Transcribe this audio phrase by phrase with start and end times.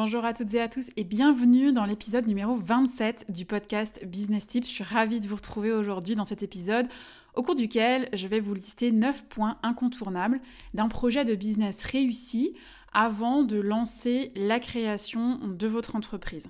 [0.00, 4.46] Bonjour à toutes et à tous et bienvenue dans l'épisode numéro 27 du podcast Business
[4.46, 4.68] Tips.
[4.68, 6.86] Je suis ravie de vous retrouver aujourd'hui dans cet épisode
[7.34, 10.40] au cours duquel je vais vous lister 9 points incontournables
[10.72, 12.54] d'un projet de business réussi
[12.92, 16.48] avant de lancer la création de votre entreprise.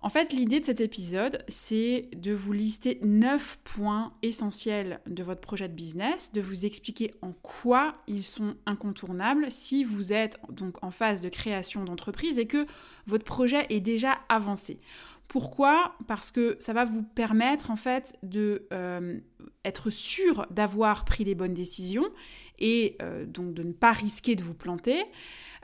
[0.00, 5.40] En fait, l'idée de cet épisode, c'est de vous lister 9 points essentiels de votre
[5.40, 10.82] projet de business, de vous expliquer en quoi ils sont incontournables si vous êtes donc
[10.84, 12.64] en phase de création d'entreprise et que
[13.06, 14.78] votre projet est déjà avancé.
[15.26, 15.96] Pourquoi?
[16.06, 19.18] Parce que ça va vous permettre en fait de euh,
[19.64, 22.06] être sûr d'avoir pris les bonnes décisions
[22.58, 25.04] et euh, donc de ne pas risquer de vous planter.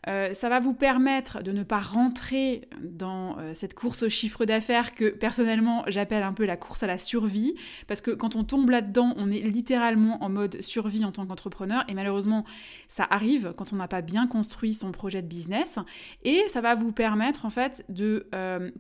[0.07, 4.45] Euh, ça va vous permettre de ne pas rentrer dans euh, cette course au chiffre
[4.45, 7.55] d'affaires que personnellement j'appelle un peu la course à la survie,
[7.87, 11.85] parce que quand on tombe là-dedans, on est littéralement en mode survie en tant qu'entrepreneur,
[11.89, 12.45] et malheureusement
[12.87, 15.79] ça arrive quand on n'a pas bien construit son projet de business,
[16.23, 18.27] et ça va vous permettre en fait de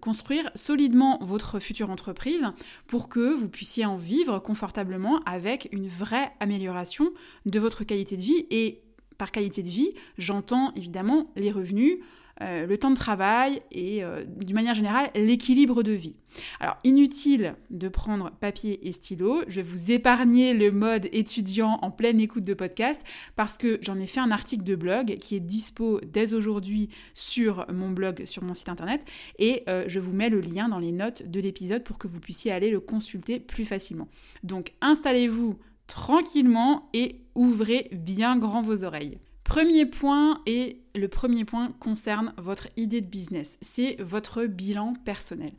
[0.00, 2.44] construire solidement votre future entreprise
[2.86, 7.12] pour que vous puissiez en vivre confortablement avec une vraie amélioration
[7.46, 8.82] de votre qualité de vie et
[9.18, 11.98] par qualité de vie, j'entends évidemment les revenus,
[12.42, 16.16] euh, le temps de travail et euh, d'une manière générale l'équilibre de vie.
[16.58, 21.92] Alors inutile de prendre papier et stylo, je vais vous épargner le mode étudiant en
[21.92, 23.00] pleine écoute de podcast
[23.36, 27.66] parce que j'en ai fait un article de blog qui est dispo dès aujourd'hui sur
[27.72, 29.04] mon blog, sur mon site internet
[29.38, 32.18] et euh, je vous mets le lien dans les notes de l'épisode pour que vous
[32.18, 34.08] puissiez aller le consulter plus facilement.
[34.42, 35.56] Donc installez-vous
[35.86, 39.18] tranquillement et ouvrez bien grand vos oreilles.
[39.44, 45.50] Premier point, et le premier point concerne votre idée de business, c'est votre bilan personnel.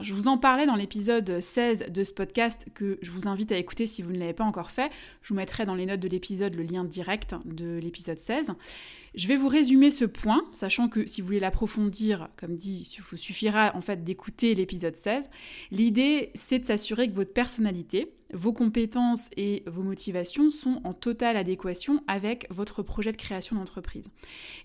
[0.00, 3.56] Je vous en parlais dans l'épisode 16 de ce podcast que je vous invite à
[3.56, 4.90] écouter si vous ne l'avez pas encore fait.
[5.22, 8.52] Je vous mettrai dans les notes de l'épisode le lien direct de l'épisode 16.
[9.14, 13.02] Je vais vous résumer ce point, sachant que si vous voulez l'approfondir, comme dit, il
[13.02, 15.30] vous suffira en fait d'écouter l'épisode 16.
[15.70, 21.36] L'idée, c'est de s'assurer que votre personnalité, vos compétences et vos motivations sont en totale
[21.36, 24.10] adéquation avec votre projet de création d'entreprise.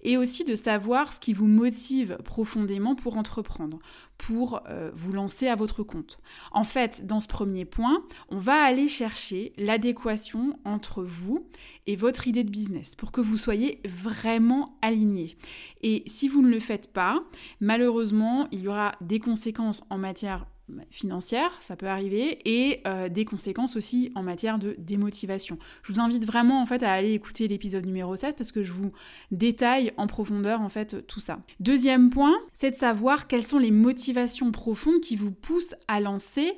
[0.10, 3.80] Et aussi de savoir ce qui vous motive profondément pour entreprendre,
[4.18, 6.22] pour euh, vous lancer à votre compte.
[6.54, 11.46] En fait, dans ce premier point, on va aller chercher l'adéquation entre vous
[11.88, 15.38] et votre idée de business pour que vous soyez vraiment aligné.
[15.84, 17.22] Et si vous ne le faites pas,
[17.60, 20.46] malheureusement, il y aura des conséquences en matière
[20.90, 25.58] financière, ça peut arriver, et euh, des conséquences aussi en matière de démotivation.
[25.84, 28.72] Je vous invite vraiment en fait à aller écouter l'épisode numéro 7 parce que je
[28.72, 28.92] vous
[29.32, 31.40] détaille en profondeur en fait tout ça.
[31.60, 36.54] Deuxième point, c'est de savoir quelles sont les motivations profondes qui vous poussent à lancer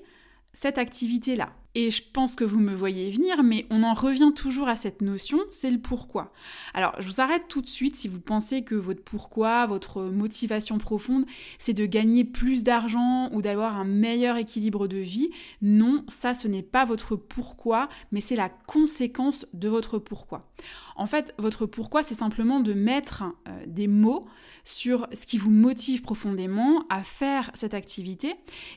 [0.53, 1.51] cette activité-là.
[1.75, 5.01] Et je pense que vous me voyez venir, mais on en revient toujours à cette
[5.01, 6.31] notion, c'est le pourquoi.
[6.73, 10.79] Alors, je vous arrête tout de suite si vous pensez que votre pourquoi, votre motivation
[10.79, 11.25] profonde,
[11.59, 15.29] c'est de gagner plus d'argent ou d'avoir un meilleur équilibre de vie.
[15.61, 20.49] Non, ça, ce n'est pas votre pourquoi, mais c'est la conséquence de votre pourquoi.
[20.95, 24.25] En fait, votre pourquoi, c'est simplement de mettre euh, des mots
[24.63, 28.35] sur ce qui vous motive profondément à faire cette activité.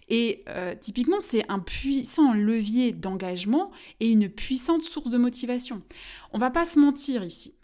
[0.08, 3.70] Et euh, typiquement, c'est un puissant levier d'engagement
[4.00, 5.82] et une puissante source de motivation.
[6.32, 7.54] On va pas se mentir ici.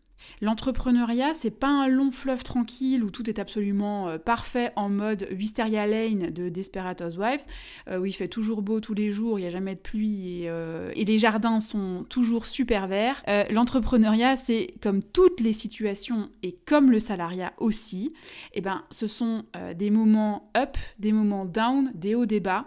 [0.40, 5.26] L'entrepreneuriat, c'est pas un long fleuve tranquille où tout est absolument euh, parfait en mode
[5.32, 7.44] Wisteria Lane de Desperate Housewives,
[7.88, 10.42] euh, où il fait toujours beau tous les jours, il n'y a jamais de pluie
[10.42, 13.22] et, euh, et, les jardins sont toujours super verts.
[13.50, 18.12] L'entrepreneuriat, c'est comme toutes les situations et comme le salariat aussi,
[18.52, 19.44] et eh ben, ce sont
[19.74, 22.66] des moments up, des moments down, des hauts, des bas.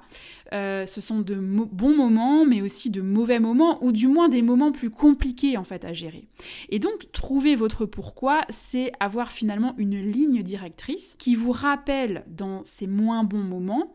[0.51, 4.71] ce sont de bons moments, mais aussi de mauvais moments, ou du moins des moments
[4.71, 6.27] plus compliqués en fait à gérer.
[6.69, 12.63] Et donc, trouver votre pourquoi, c'est avoir finalement une ligne directrice qui vous rappelle dans
[12.63, 13.93] ces moins bons moments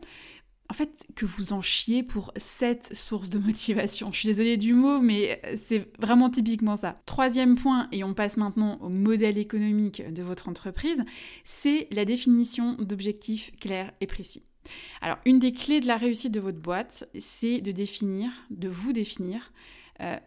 [0.69, 4.11] en fait, que vous en chiez pour cette source de motivation.
[4.11, 7.01] Je suis désolée du mot, mais c'est vraiment typiquement ça.
[7.05, 11.03] Troisième point, et on passe maintenant au modèle économique de votre entreprise,
[11.43, 14.43] c'est la définition d'objectifs clairs et précis.
[15.01, 18.91] Alors, une des clés de la réussite de votre boîte, c'est de définir, de vous
[18.91, 19.53] définir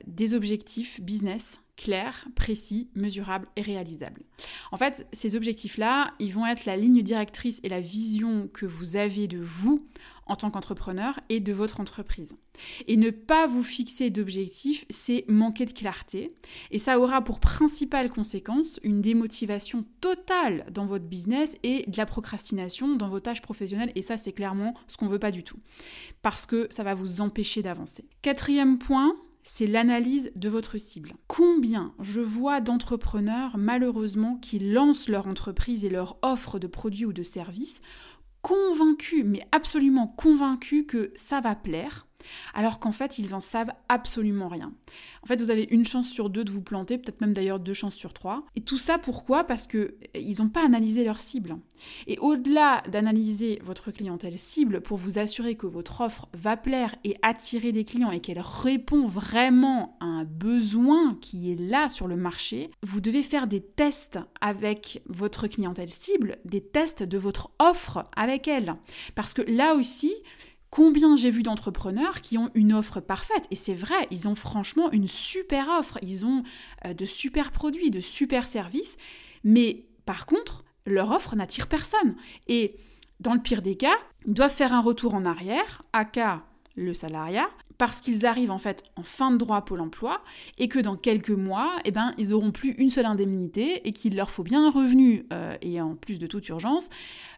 [0.06, 4.22] des objectifs business clairs, précis, mesurables et réalisables.
[4.70, 8.96] En fait, ces objectifs-là, ils vont être la ligne directrice et la vision que vous
[8.96, 9.86] avez de vous
[10.26, 12.36] en tant qu'entrepreneur et de votre entreprise.
[12.86, 16.34] Et ne pas vous fixer d'objectifs, c'est manquer de clarté.
[16.70, 22.04] Et ça aura pour principale conséquence une démotivation totale dans votre business et de la
[22.04, 23.92] procrastination dans vos tâches professionnelles.
[23.94, 25.58] Et ça, c'est clairement ce qu'on ne veut pas du tout.
[26.20, 28.04] Parce que ça va vous empêcher d'avancer.
[28.20, 31.12] Quatrième point, c'est l'analyse de votre cible.
[31.26, 37.12] Combien je vois d'entrepreneurs malheureusement qui lancent leur entreprise et leur offre de produits ou
[37.12, 37.80] de services
[38.42, 42.06] convaincus, mais absolument convaincus que ça va plaire,
[42.54, 44.72] alors qu'en fait, ils en savent absolument rien.
[45.22, 47.74] En fait, vous avez une chance sur deux de vous planter, peut-être même d'ailleurs deux
[47.74, 48.44] chances sur trois.
[48.56, 49.44] Et tout ça, pourquoi?
[49.44, 51.56] Parce qu'ils n'ont pas analysé leur cible.
[52.06, 57.16] Et au-delà d'analyser votre clientèle cible pour vous assurer que votre offre va plaire et
[57.22, 62.16] attirer des clients et qu'elle répond vraiment à un besoin qui est là sur le
[62.16, 68.04] marché, vous devez faire des tests avec votre clientèle cible, des tests de votre offre
[68.16, 68.74] avec elle.
[69.14, 70.12] Parce que là aussi,
[70.70, 73.44] Combien j'ai vu d'entrepreneurs qui ont une offre parfaite.
[73.50, 76.44] Et c'est vrai, ils ont franchement une super offre, ils ont
[76.84, 78.96] euh, de super produits, de super services,
[79.42, 82.14] mais par contre, leur offre n'attire personne.
[82.46, 82.76] Et
[83.18, 83.96] dans le pire des cas,
[84.26, 86.04] ils doivent faire un retour en arrière, à
[86.76, 87.48] le salariat,
[87.80, 90.22] parce qu'ils arrivent en fait en fin de droit Pôle emploi
[90.58, 94.16] et que dans quelques mois, eh ben, ils n'auront plus une seule indemnité et qu'il
[94.16, 96.90] leur faut bien un revenu euh, et en plus de toute urgence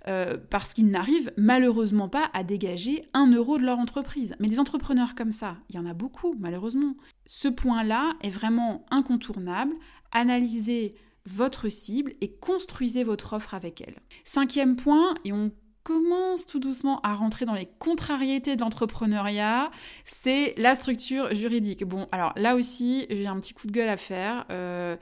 [0.08, 4.34] euh, parce qu'ils n'arrivent malheureusement pas à dégager un euro de leur entreprise.
[4.40, 6.96] Mais des entrepreneurs comme ça, il y en a beaucoup malheureusement.
[7.24, 9.74] Ce point-là est vraiment incontournable.
[10.10, 14.00] Analysez votre cible et construisez votre offre avec elle.
[14.24, 15.52] Cinquième point, et on
[15.82, 19.70] commence tout doucement à rentrer dans les contrariétés de l'entrepreneuriat,
[20.04, 21.84] c'est la structure juridique.
[21.84, 24.46] Bon, alors là aussi, j'ai un petit coup de gueule à faire.
[24.50, 24.96] Euh,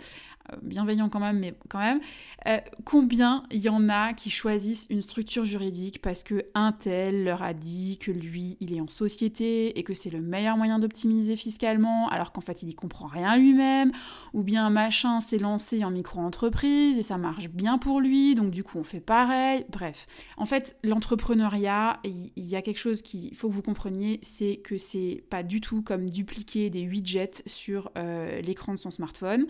[0.62, 2.00] bienveillant quand même, mais quand même,
[2.46, 7.24] euh, combien il y en a qui choisissent une structure juridique parce que un tel
[7.24, 10.78] leur a dit que lui, il est en société et que c'est le meilleur moyen
[10.78, 13.92] d'optimiser fiscalement, alors qu'en fait, il y comprend rien lui-même,
[14.32, 18.64] ou bien machin s'est lancé en micro-entreprise et ça marche bien pour lui, donc du
[18.64, 19.64] coup, on fait pareil.
[19.70, 20.06] Bref,
[20.36, 24.78] en fait, l'entrepreneuriat, il y, a quelque chose qu'il faut que vous compreniez, c'est que
[24.78, 29.46] c'est pas du tout comme dupliquer des widgets sur euh, l'écran de son smartphone.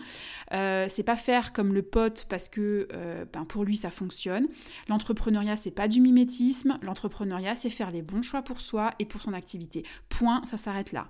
[0.53, 4.47] Euh, c'est pas faire comme le pote parce que euh, ben, pour lui ça fonctionne.
[4.87, 6.77] L'entrepreneuriat, c'est pas du mimétisme.
[6.81, 9.83] L'entrepreneuriat, c'est faire les bons choix pour soi et pour son activité.
[10.09, 11.07] Point, ça s'arrête là.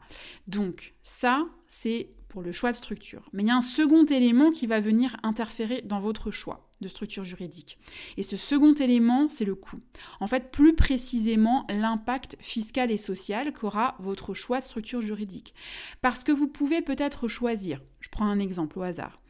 [0.47, 3.29] Donc, ça, c'est pour le choix de structure.
[3.33, 6.87] Mais il y a un second élément qui va venir interférer dans votre choix de
[6.87, 7.77] structure juridique.
[8.17, 9.81] Et ce second élément, c'est le coût.
[10.19, 15.53] En fait, plus précisément, l'impact fiscal et social qu'aura votre choix de structure juridique.
[16.01, 19.21] Parce que vous pouvez peut-être choisir, je prends un exemple au hasard,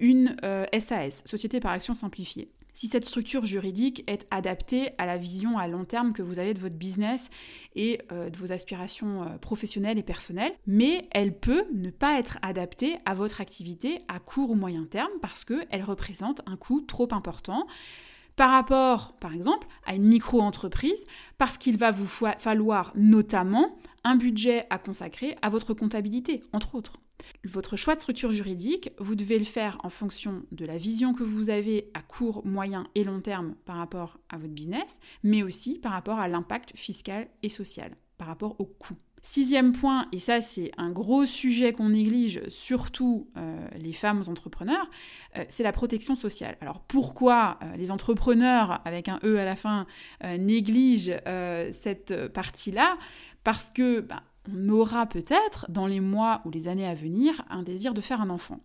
[0.00, 0.36] une
[0.78, 2.50] SAS, euh, Société par Action Simplifiée.
[2.74, 6.54] Si cette structure juridique est adaptée à la vision à long terme que vous avez
[6.54, 7.28] de votre business
[7.74, 12.38] et euh, de vos aspirations euh, professionnelles et personnelles, mais elle peut ne pas être
[12.42, 17.08] adaptée à votre activité à court ou moyen terme parce qu'elle représente un coût trop
[17.12, 17.66] important
[18.36, 21.04] par rapport, par exemple, à une micro-entreprise,
[21.38, 27.00] parce qu'il va vous falloir notamment un budget à consacrer à votre comptabilité, entre autres.
[27.44, 31.22] Votre choix de structure juridique, vous devez le faire en fonction de la vision que
[31.22, 35.78] vous avez à court, moyen et long terme par rapport à votre business, mais aussi
[35.78, 38.96] par rapport à l'impact fiscal et social, par rapport au coût.
[39.22, 44.88] Sixième point, et ça c'est un gros sujet qu'on néglige, surtout euh, les femmes entrepreneurs,
[45.36, 46.56] euh, c'est la protection sociale.
[46.60, 49.86] Alors pourquoi euh, les entrepreneurs, avec un E à la fin,
[50.38, 51.12] négligent
[51.72, 52.96] cette partie-là?
[53.44, 57.62] Parce que bah, on aura peut-être, dans les mois ou les années à venir, un
[57.62, 58.60] désir de faire un enfant.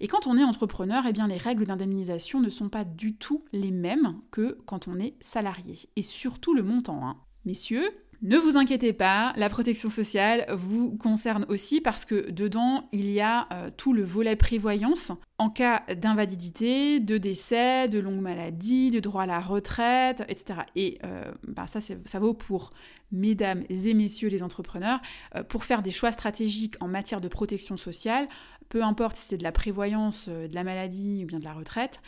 [0.00, 3.44] Et quand on est entrepreneur, eh bien, les règles d'indemnisation ne sont pas du tout
[3.52, 5.78] les mêmes que quand on est salarié.
[5.96, 7.06] Et surtout le montant.
[7.06, 7.16] Hein.
[7.44, 7.90] Messieurs,
[8.22, 13.22] ne vous inquiétez pas, la protection sociale vous concerne aussi parce que dedans, il y
[13.22, 19.00] a euh, tout le volet prévoyance en cas d'invalidité, de décès, de longue maladie, de
[19.00, 20.60] droit à la retraite, etc.
[20.76, 22.72] Et euh, bah, ça, ça vaut pour
[23.10, 25.00] mesdames et messieurs les entrepreneurs,
[25.34, 28.28] euh, pour faire des choix stratégiques en matière de protection sociale,
[28.68, 32.02] peu importe si c'est de la prévoyance, de la maladie ou bien de la retraite,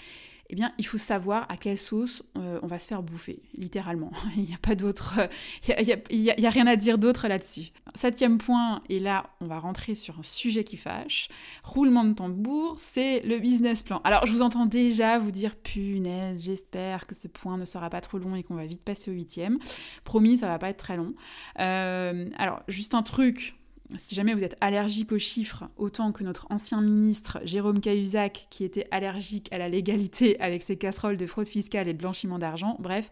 [0.53, 4.13] eh bien, il faut savoir à quelle sauce euh, on va se faire bouffer, littéralement.
[4.37, 5.19] il n'y a pas d'autre,
[5.67, 7.71] il a, rien à dire d'autre là-dessus.
[7.95, 11.29] Septième point, et là, on va rentrer sur un sujet qui fâche.
[11.65, 14.03] Roulement de tambour, c'est le business plan.
[14.05, 18.03] Alors, je vous entends déjà vous dire, punaise, j'espère que ce point ne sera pas
[18.03, 19.59] trop long et qu'on va vite passer au huitième.
[20.05, 21.15] Promis, ça va pas être très long.
[21.61, 23.57] Euh, alors, juste un truc
[23.99, 28.65] si jamais vous êtes allergique aux chiffres, autant que notre ancien ministre Jérôme Cahuzac, qui
[28.65, 32.77] était allergique à la légalité avec ses casseroles de fraude fiscale et de blanchiment d'argent,
[32.79, 33.11] bref,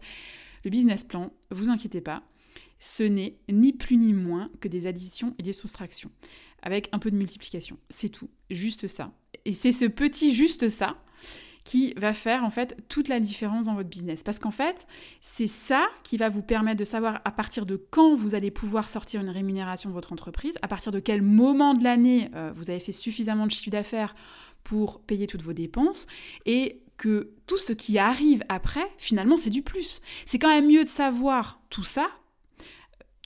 [0.63, 2.23] le business plan, vous inquiétez pas,
[2.79, 6.11] ce n'est ni plus ni moins que des additions et des soustractions,
[6.61, 7.77] avec un peu de multiplication.
[7.89, 9.11] C'est tout, juste ça.
[9.45, 10.97] Et c'est ce petit juste ça
[11.63, 14.23] qui va faire en fait toute la différence dans votre business.
[14.23, 14.87] Parce qu'en fait,
[15.21, 18.89] c'est ça qui va vous permettre de savoir à partir de quand vous allez pouvoir
[18.89, 22.69] sortir une rémunération de votre entreprise, à partir de quel moment de l'année euh, vous
[22.69, 24.15] avez fait suffisamment de chiffre d'affaires
[24.63, 26.07] pour payer toutes vos dépenses
[26.45, 30.01] et que tout ce qui arrive après, finalement, c'est du plus.
[30.25, 32.07] C'est quand même mieux de savoir tout ça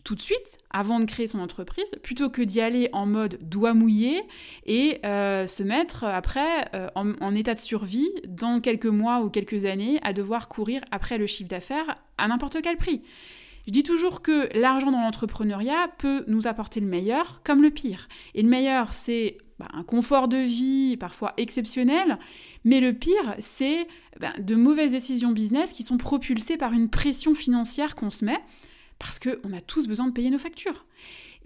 [0.05, 3.73] tout de suite avant de créer son entreprise, plutôt que d'y aller en mode doigt
[3.73, 4.21] mouillé
[4.65, 9.65] et euh, se mettre après euh, en, état de survie dans quelques mois ou quelques
[9.65, 13.01] années à devoir courir après le chiffre d'affaires à n'importe quel prix.
[13.65, 18.07] Je dis toujours que l'argent dans l'entrepreneuriat peut nous apporter le meilleur comme le pire.
[18.35, 22.19] Et le meilleur, c'est bah, un confort de vie parfois exceptionnel,
[22.63, 23.87] mais le pire, c'est
[24.19, 28.39] bah, de mauvaises décisions business qui sont propulsées par une pression financière qu'on se met
[28.99, 30.85] parce qu'on a tous besoin de payer nos factures.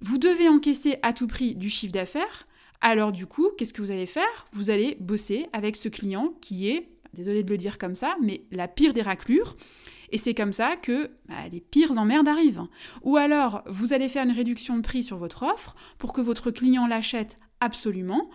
[0.01, 2.47] Vous devez encaisser à tout prix du chiffre d'affaires.
[2.81, 4.47] Alors du coup, qu'est-ce que vous allez faire?
[4.53, 8.43] Vous allez bosser avec ce client qui est, désolé de le dire comme ça, mais
[8.51, 9.57] la pire des raclures.
[10.11, 12.63] Et c'est comme ça que bah, les pires emmerdes arrivent.
[13.03, 16.51] Ou alors, vous allez faire une réduction de prix sur votre offre pour que votre
[16.51, 18.29] client l'achète absolument.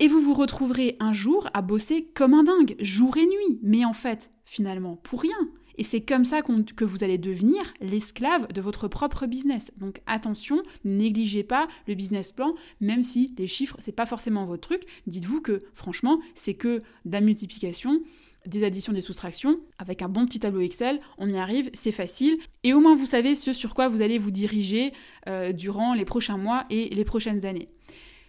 [0.00, 3.60] Et vous vous retrouverez un jour à bosser comme un dingue, jour et nuit.
[3.62, 5.38] Mais en fait, finalement, pour rien.
[5.76, 9.72] Et c'est comme ça que vous allez devenir l'esclave de votre propre business.
[9.76, 14.46] Donc attention, ne négligez pas le business plan, même si les chiffres, c'est pas forcément
[14.46, 14.82] votre truc.
[15.06, 18.00] Dites-vous que franchement, c'est que de la multiplication,
[18.46, 22.38] des additions, des soustractions, avec un bon petit tableau Excel, on y arrive, c'est facile.
[22.62, 24.92] Et au moins vous savez ce sur quoi vous allez vous diriger
[25.28, 27.68] euh, durant les prochains mois et les prochaines années.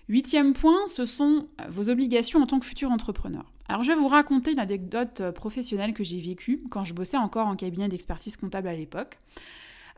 [0.08, 3.52] Huitième point, ce sont vos obligations en tant que futur entrepreneur.
[3.68, 7.18] Alors je vais vous raconter une anecdote euh, professionnelle que j'ai vécue quand je bossais
[7.18, 9.20] encore en cabinet d'expertise comptable à l'époque.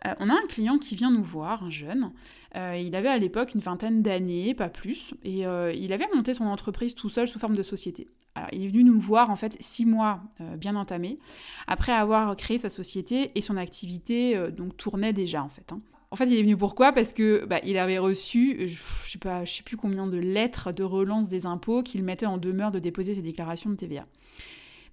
[0.05, 2.13] Euh, on a un client qui vient nous voir, un jeune.
[2.55, 6.45] Euh, il avait à l'époque une vingtaine d'années, pas plus, et il avait monté son
[6.45, 8.07] entreprise tout seul sous forme de société.
[8.35, 10.21] Alors, il est venu nous voir en fait six mois
[10.57, 11.17] bien entamés,
[11.65, 15.73] après avoir créé sa société et son activité donc tournait déjà en fait.
[15.73, 15.81] Hein.
[16.09, 16.93] En fait, il est venu pourquoi?
[16.93, 20.17] Parce que bah, il avait reçu, je, ne sais pas, je sais plus combien de
[20.17, 24.05] lettres de relance des impôts qu'il mettait en demeure de déposer ses déclarations de TVA.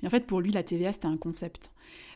[0.03, 1.71] Mais en fait, pour lui, la TVA, c'était un concept.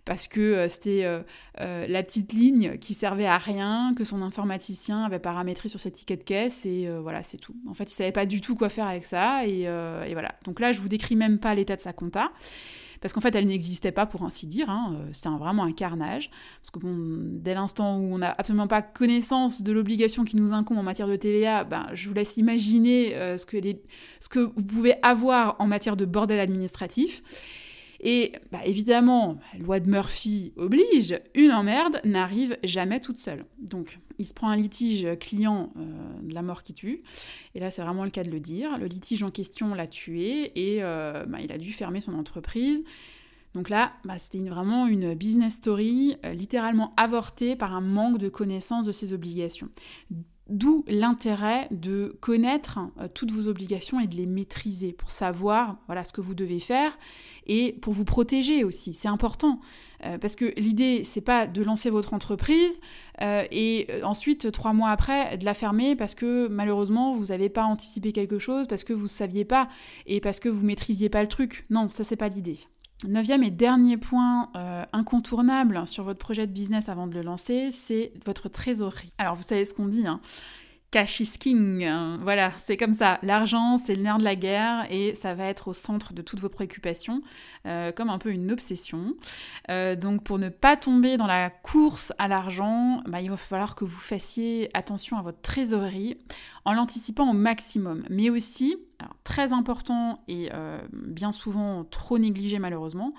[0.05, 1.21] Parce que euh, c'était euh,
[1.61, 5.95] euh, la petite ligne qui servait à rien, que son informaticien avait paramétré sur cette
[5.95, 7.55] ticket de caisse, et voilà, c'est tout.
[7.69, 10.35] En fait, il savait pas du tout quoi faire avec ça, et, et voilà.
[10.45, 12.33] Donc là, je vous décris même pas l'état de sa compta
[13.01, 14.71] parce qu'en fait, elle n'existait pas pour ainsi dire.
[14.71, 14.95] Hein.
[14.95, 16.31] Euh, c'était vraiment un carnage.
[16.63, 16.79] Parce que
[17.39, 21.09] dès l'instant où on n'a absolument pas connaissance de l'obligation qui nous incombe en matière
[21.09, 25.97] de TVA, ben, je vous laisse imaginer euh, ce que vous pouvez avoir en matière
[25.97, 27.23] de bordel administratif.
[28.01, 33.45] Et bah, évidemment, loi de Murphy oblige, une emmerde n'arrive jamais toute seule.
[33.59, 35.83] Donc, il se prend un litige client euh,
[36.23, 37.03] de la mort qui tue.
[37.55, 38.79] Et là, c'est vraiment le cas de le dire.
[38.79, 42.85] Le litige en question l'a tué et euh, bah, il a dû fermer son entreprise.
[43.55, 48.29] Donc là, bah, c'était vraiment une business story euh, littéralement avortée par un manque de
[48.29, 49.69] connaissance de ses obligations.
[50.49, 56.05] D'où l'intérêt de connaître euh, toutes vos obligations et de les maîtriser pour savoir voilà
[56.05, 56.99] ce que vous devez faire
[57.47, 58.95] et pour vous protéger aussi.
[58.95, 59.61] C'est important
[60.07, 62.81] euh, parce que l'idée c'est pas de lancer votre entreprise
[63.21, 67.65] euh, et ensuite trois mois après de la fermer parce que malheureusement vous n'avez pas
[67.65, 69.69] anticipé quelque chose parce que vous ne saviez pas
[70.07, 71.67] et parce que vous maîtrisiez pas le truc.
[71.69, 72.59] Non, ça c'est pas l'idée.
[73.07, 77.71] Neuvième et dernier point euh, incontournable sur votre projet de business avant de le lancer,
[77.71, 79.13] c'est votre trésorerie.
[79.19, 80.21] Alors vous savez ce qu'on dit, hein
[80.91, 81.87] Cash is king.
[82.23, 83.19] Voilà, c'est comme ça.
[83.23, 86.41] L'argent, c'est le nerf de la guerre et ça va être au centre de toutes
[86.41, 87.21] vos préoccupations,
[87.67, 89.15] euh, comme un peu une obsession.
[89.71, 93.75] Euh, donc, pour ne pas tomber dans la course à l'argent, bah, il va falloir
[93.75, 96.17] que vous fassiez attention à votre trésorerie
[96.65, 98.77] en l'anticipant au maximum, mais aussi
[99.23, 103.15] très important et euh, bien souvent trop négligé malheureusement,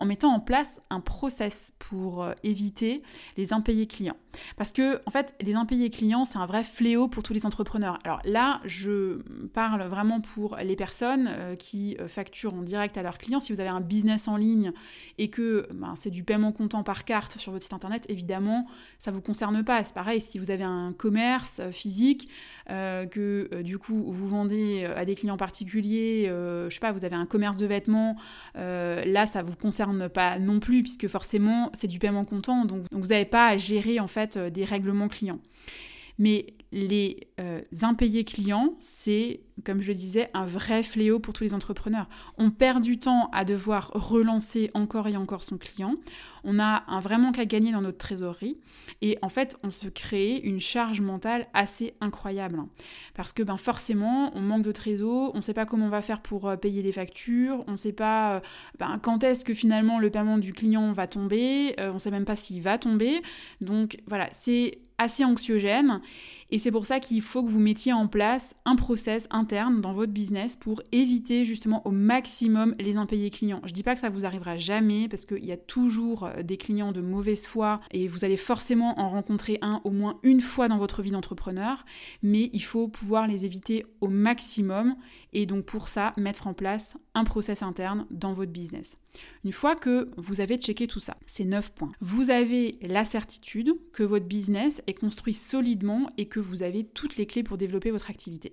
[0.00, 3.02] en mettant en place un process pour euh, éviter
[3.36, 4.16] les impayés clients.
[4.56, 7.98] Parce que en fait, les impayés clients, c'est un vrai fléau pour tous les entrepreneurs.
[8.04, 9.22] Alors là, je
[9.54, 13.40] parle vraiment pour les personnes euh, qui facturent en direct à leurs clients.
[13.40, 14.72] Si vous avez un business en ligne
[15.18, 18.66] et que ben, c'est du paiement comptant par carte sur votre site internet, évidemment,
[18.98, 19.82] ça ne vous concerne pas.
[19.84, 22.28] C'est pareil si vous avez un commerce physique,
[22.68, 27.16] que du coup vous vendez à des clients particulier, euh, je sais pas, vous avez
[27.16, 28.16] un commerce de vêtements,
[28.56, 32.84] euh, là ça vous concerne pas non plus puisque forcément c'est du paiement comptant, donc,
[32.90, 35.40] vous n'avez pas à gérer en fait euh, des règlements clients.
[36.18, 41.44] Mais les euh, impayés clients, c'est, comme je le disais, un vrai fléau pour tous
[41.44, 42.08] les entrepreneurs.
[42.38, 45.96] On perd du temps à devoir relancer encore et encore son client.
[46.44, 48.58] On a un vrai manque à gagner dans notre trésorerie.
[49.00, 52.60] Et en fait, on se crée une charge mentale assez incroyable.
[53.14, 56.02] Parce que ben, forcément, on manque de trésor, on ne sait pas comment on va
[56.02, 58.40] faire pour euh, payer les factures, on ne sait pas euh,
[58.78, 62.24] ben, quand est-ce que finalement le paiement du client va tomber, on ne sait même
[62.24, 63.22] pas s'il va tomber.
[63.60, 66.00] Donc voilà, c'est assez anxiogène.
[66.50, 70.12] Et c'est pour ça qu'il faut que vous mettiez en place un process dans votre
[70.12, 73.60] business pour éviter justement au maximum les impayés clients.
[73.64, 76.56] Je dis pas que ça vous arrivera jamais parce qu'il y a toujours euh, des
[76.56, 80.68] clients de mauvaise foi et vous allez forcément en rencontrer un au moins une fois
[80.68, 81.84] dans votre vie d'entrepreneur,
[82.22, 84.96] mais il faut pouvoir les éviter au maximum
[85.32, 88.96] et donc pour ça mettre en place un process interne dans votre business.
[89.44, 93.74] Une fois que vous avez checké tout ça, ces 9 points, vous avez la certitude
[93.92, 97.90] que votre business est construit solidement et que vous avez toutes les clés pour développer
[97.90, 98.52] votre activité.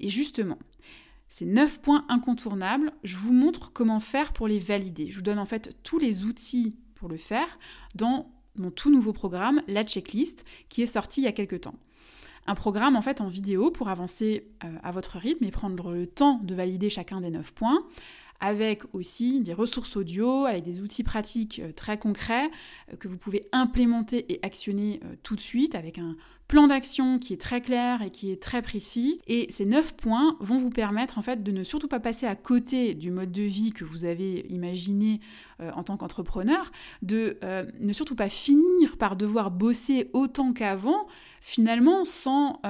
[0.00, 0.58] Et justement,
[1.28, 5.10] ces 9 points incontournables, je vous montre comment faire pour les valider.
[5.10, 7.58] Je vous donne en fait tous les outils pour le faire
[7.94, 11.76] dans mon tout nouveau programme, la checklist, qui est sorti il y a quelques temps.
[12.46, 16.06] Un programme en fait en vidéo pour avancer euh, à votre rythme et prendre le
[16.06, 17.84] temps de valider chacun des 9 points
[18.40, 22.50] avec aussi des ressources audio, avec des outils pratiques euh, très concrets
[22.92, 26.16] euh, que vous pouvez implémenter et actionner euh, tout de suite, avec un
[26.50, 29.20] plan d'action qui est très clair et qui est très précis.
[29.28, 32.34] Et ces neuf points vont vous permettre en fait de ne surtout pas passer à
[32.34, 35.20] côté du mode de vie que vous avez imaginé
[35.60, 37.38] en tant qu'entrepreneur, de
[37.78, 41.06] ne surtout pas finir par devoir bosser autant qu'avant,
[41.40, 42.60] finalement sans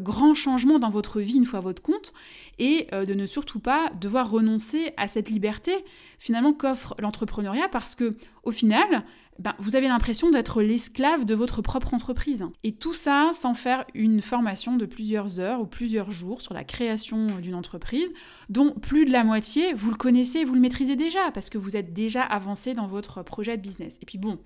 [0.00, 2.12] grand changement dans votre vie une fois à votre compte,
[2.58, 5.72] et de ne surtout pas devoir renoncer à cette liberté
[6.18, 9.04] finalement qu'offre l'entrepreneuriat parce que au final,
[9.38, 12.44] ben, vous avez l'impression d'être l'esclave de votre propre entreprise.
[12.64, 16.64] Et tout ça sans faire une formation de plusieurs heures ou plusieurs jours sur la
[16.64, 18.12] création d'une entreprise,
[18.48, 21.76] dont plus de la moitié, vous le connaissez, vous le maîtrisez déjà, parce que vous
[21.76, 23.98] êtes déjà avancé dans votre projet de business.
[24.02, 24.38] Et puis bon,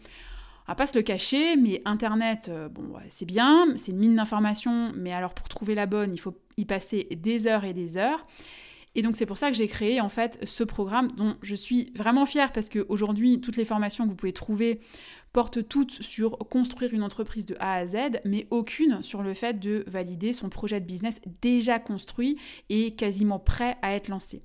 [0.69, 4.17] on va pas se le cacher, mais Internet, euh, bon, c'est bien, c'est une mine
[4.17, 7.97] d'informations, mais alors pour trouver la bonne, il faut y passer des heures et des
[7.97, 8.27] heures.
[8.95, 11.93] Et donc c'est pour ça que j'ai créé en fait ce programme dont je suis
[11.97, 14.81] vraiment fière parce qu'aujourd'hui toutes les formations que vous pouvez trouver
[15.33, 19.59] portent toutes sur construire une entreprise de A à Z, mais aucune sur le fait
[19.59, 24.43] de valider son projet de business déjà construit et quasiment prêt à être lancé.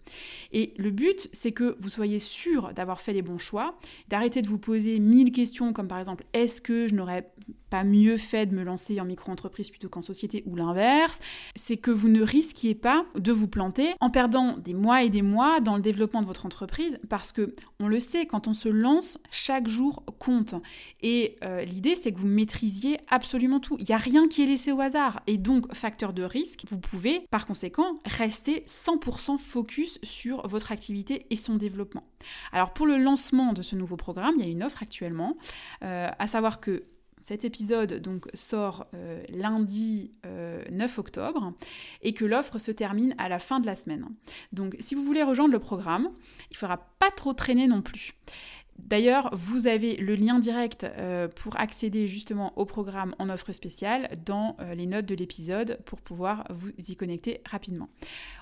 [0.53, 4.47] Et le but, c'est que vous soyez sûr d'avoir fait les bons choix, d'arrêter de
[4.47, 7.29] vous poser mille questions comme par exemple est-ce que je n'aurais
[7.69, 11.19] pas mieux fait de me lancer en micro-entreprise plutôt qu'en société ou l'inverse,
[11.55, 15.21] c'est que vous ne risquiez pas de vous planter en perdant des mois et des
[15.21, 18.69] mois dans le développement de votre entreprise parce que on le sait quand on se
[18.69, 20.55] lance chaque jour compte
[21.01, 23.75] et euh, l'idée, c'est que vous maîtrisiez absolument tout.
[23.79, 25.21] Il n'y a rien qui est laissé au hasard.
[25.27, 31.25] Et donc, facteur de risque, vous pouvez, par conséquent, rester 100% focus sur votre activité
[31.29, 32.03] et son développement.
[32.51, 35.37] Alors, pour le lancement de ce nouveau programme, il y a une offre actuellement,
[35.83, 36.83] euh, à savoir que
[37.27, 40.11] cet épisode donc sort euh, lundi
[40.71, 41.51] 9 octobre
[42.01, 44.07] et que l'offre se termine à la fin de la semaine.
[44.53, 46.09] Donc si vous voulez rejoindre le programme,
[46.49, 48.13] il ne faudra pas trop traîner non plus.
[48.79, 54.09] D'ailleurs, vous avez le lien direct euh, pour accéder justement au programme en offre spéciale
[54.25, 57.89] dans euh, les notes de l'épisode pour pouvoir vous y connecter rapidement.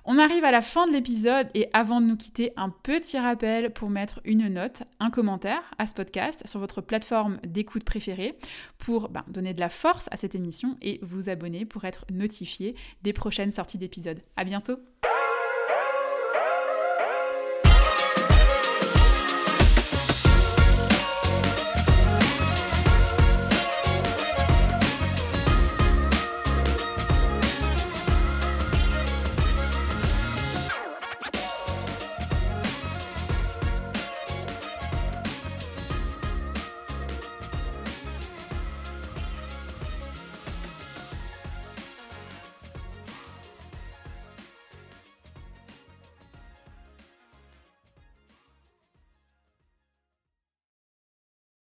[0.03, 3.71] On arrive à la fin de l'épisode et avant de nous quitter, un petit rappel
[3.71, 8.37] pour mettre une note, un commentaire à ce podcast sur votre plateforme d'écoute préférée
[8.77, 12.75] pour ben, donner de la force à cette émission et vous abonner pour être notifié
[13.03, 14.21] des prochaines sorties d'épisodes.
[14.35, 14.77] À bientôt!